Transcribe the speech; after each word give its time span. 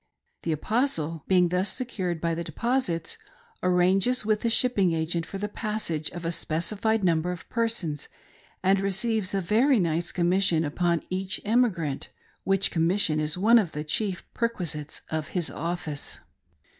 The 0.41 0.51
Apostle, 0.51 1.23
being 1.27 1.49
thus 1.49 1.69
secured 1.71 2.19
by 2.19 2.33
the 2.33 2.43
deposits, 2.43 3.19
arranges 3.61 4.25
with 4.25 4.41
the 4.41 4.49
shipping 4.49 4.93
agent 4.93 5.27
for 5.27 5.37
the 5.37 5.47
passage 5.47 6.09
of 6.09 6.25
a 6.25 6.31
specified 6.31 7.03
number 7.03 7.31
of 7.31 7.47
persons, 7.51 8.09
and 8.63 8.79
receives 8.79 9.35
a 9.35 9.41
very 9.41 9.79
nice 9.79 10.11
commission 10.11 10.63
upon 10.65 11.03
each 11.11 11.39
emi 11.45 11.71
grant— 11.71 12.09
which 12.45 12.71
commission 12.71 13.19
is 13.19 13.37
one 13.37 13.59
of 13.59 13.73
the 13.73 13.83
chief 13.83 14.23
perquisites 14.33 15.01
of 15.11 15.27
his 15.37 15.51
office. 15.51 16.17